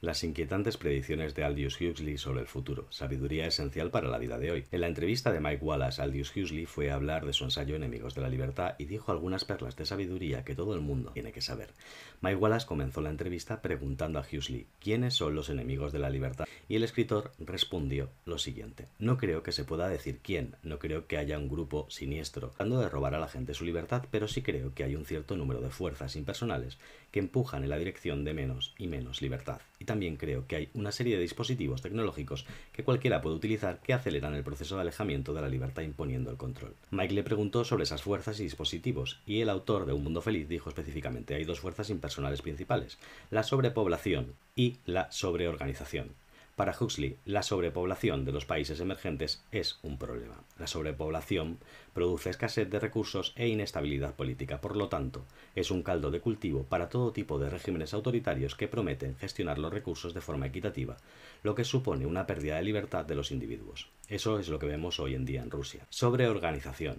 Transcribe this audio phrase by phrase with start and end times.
[0.00, 4.52] Las inquietantes predicciones de Aldous Huxley sobre el futuro, sabiduría esencial para la vida de
[4.52, 4.64] hoy.
[4.70, 8.14] En la entrevista de Mike Wallace, Aldous Huxley fue a hablar de su ensayo Enemigos
[8.14, 11.40] de la Libertad y dijo algunas perlas de sabiduría que todo el mundo tiene que
[11.40, 11.70] saber.
[12.20, 16.46] Mike Wallace comenzó la entrevista preguntando a Huxley quiénes son los enemigos de la libertad
[16.68, 21.08] y el escritor respondió lo siguiente: No creo que se pueda decir quién, no creo
[21.08, 24.42] que haya un grupo siniestro tratando de robar a la gente su libertad, pero sí
[24.42, 26.78] creo que hay un cierto número de fuerzas impersonales
[27.10, 30.92] que empujan en la dirección de menos y menos libertad también creo que hay una
[30.92, 35.40] serie de dispositivos tecnológicos que cualquiera puede utilizar que aceleran el proceso de alejamiento de
[35.40, 36.74] la libertad imponiendo el control.
[36.90, 40.46] Mike le preguntó sobre esas fuerzas y dispositivos, y el autor de Un Mundo Feliz
[40.46, 42.98] dijo específicamente hay dos fuerzas impersonales principales,
[43.30, 46.10] la sobrepoblación y la sobreorganización.
[46.58, 50.42] Para Huxley, la sobrepoblación de los países emergentes es un problema.
[50.58, 51.58] La sobrepoblación
[51.94, 56.64] produce escasez de recursos e inestabilidad política, por lo tanto, es un caldo de cultivo
[56.64, 60.96] para todo tipo de regímenes autoritarios que prometen gestionar los recursos de forma equitativa,
[61.44, 63.86] lo que supone una pérdida de libertad de los individuos.
[64.08, 65.86] Eso es lo que vemos hoy en día en Rusia.
[65.90, 66.98] Sobreorganización.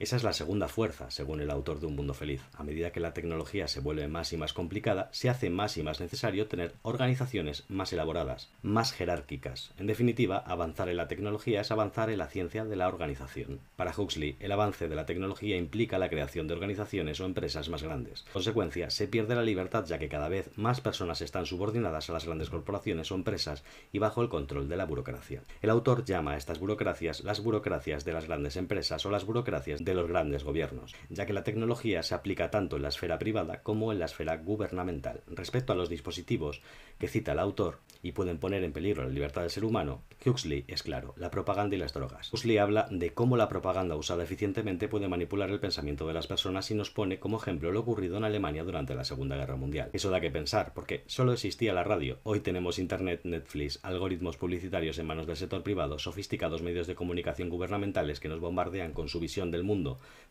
[0.00, 2.40] Esa es la segunda fuerza, según el autor de Un Mundo Feliz.
[2.56, 5.82] A medida que la tecnología se vuelve más y más complicada, se hace más y
[5.82, 9.72] más necesario tener organizaciones más elaboradas, más jerárquicas.
[9.76, 13.60] En definitiva, avanzar en la tecnología es avanzar en la ciencia de la organización.
[13.76, 17.82] Para Huxley, el avance de la tecnología implica la creación de organizaciones o empresas más
[17.82, 18.24] grandes.
[18.26, 22.14] En consecuencia, se pierde la libertad ya que cada vez más personas están subordinadas a
[22.14, 25.42] las grandes corporaciones o empresas y bajo el control de la burocracia.
[25.60, 29.84] El autor llama a estas burocracias las burocracias de las grandes empresas o las burocracias
[29.84, 33.18] de de los grandes gobiernos, ya que la tecnología se aplica tanto en la esfera
[33.18, 35.22] privada como en la esfera gubernamental.
[35.26, 36.62] Respecto a los dispositivos
[36.98, 40.64] que cita el autor y pueden poner en peligro la libertad del ser humano, Huxley
[40.68, 42.32] es claro, la propaganda y las drogas.
[42.32, 46.70] Huxley habla de cómo la propaganda usada eficientemente puede manipular el pensamiento de las personas
[46.70, 49.90] y nos pone como ejemplo lo ocurrido en Alemania durante la Segunda Guerra Mundial.
[49.92, 52.18] Eso da que pensar, porque solo existía la radio.
[52.22, 57.48] Hoy tenemos Internet, Netflix, algoritmos publicitarios en manos del sector privado, sofisticados medios de comunicación
[57.48, 59.79] gubernamentales que nos bombardean con su visión del mundo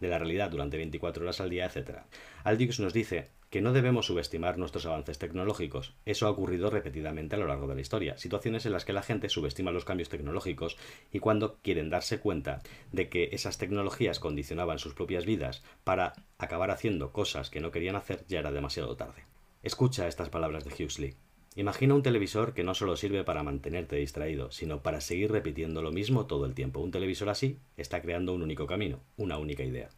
[0.00, 2.00] de la realidad durante 24 horas al día, etc.
[2.44, 5.94] Aldix nos dice que no debemos subestimar nuestros avances tecnológicos.
[6.04, 9.02] Eso ha ocurrido repetidamente a lo largo de la historia, situaciones en las que la
[9.02, 10.76] gente subestima los cambios tecnológicos
[11.12, 12.60] y cuando quieren darse cuenta
[12.92, 17.96] de que esas tecnologías condicionaban sus propias vidas para acabar haciendo cosas que no querían
[17.96, 19.24] hacer, ya era demasiado tarde.
[19.62, 21.14] Escucha estas palabras de Huxley.
[21.58, 25.90] Imagina un televisor que no solo sirve para mantenerte distraído, sino para seguir repitiendo lo
[25.90, 26.80] mismo todo el tiempo.
[26.80, 29.88] Un televisor así está creando un único camino, una única idea.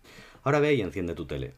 [0.45, 1.55] Ahora ve y enciende tu tele.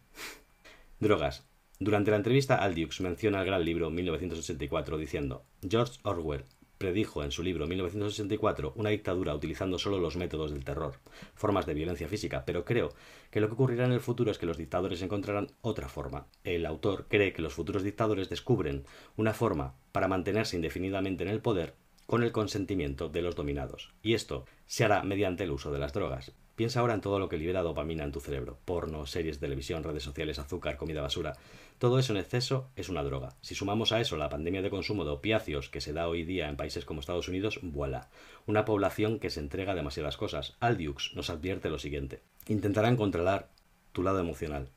[1.00, 1.46] Drogas.
[1.78, 6.44] Durante la entrevista, Aldux menciona el gran libro 1984 diciendo, George Orwell
[6.80, 10.94] predijo en su libro 1964 una dictadura utilizando solo los métodos del terror,
[11.34, 12.94] formas de violencia física, pero creo
[13.30, 16.26] que lo que ocurrirá en el futuro es que los dictadores encontrarán otra forma.
[16.42, 18.86] El autor cree que los futuros dictadores descubren
[19.18, 21.74] una forma para mantenerse indefinidamente en el poder
[22.06, 25.92] con el consentimiento de los dominados, y esto se hará mediante el uso de las
[25.92, 26.32] drogas.
[26.60, 28.58] Piensa ahora en todo lo que libera dopamina en tu cerebro.
[28.66, 31.38] Porno, series de televisión, redes sociales, azúcar, comida basura.
[31.78, 33.34] Todo eso en exceso es una droga.
[33.40, 36.50] Si sumamos a eso la pandemia de consumo de opiáceos que se da hoy día
[36.50, 38.10] en países como Estados Unidos, voilà.
[38.44, 40.54] Una población que se entrega demasiadas cosas.
[40.60, 42.20] Aldiux nos advierte lo siguiente.
[42.46, 43.48] Intentarán controlar
[43.92, 44.68] tu lado emocional,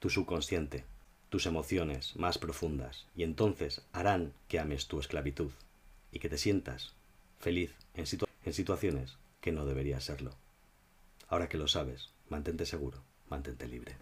[0.00, 0.84] tu subconsciente,
[1.30, 5.52] tus emociones más profundas, y entonces harán que ames tu esclavitud
[6.12, 6.94] y que te sientas
[7.38, 8.04] feliz en,
[8.44, 10.32] en situaciones que no deberías serlo.
[11.32, 13.96] Ahora que lo sabes, mantente seguro, mantente libre.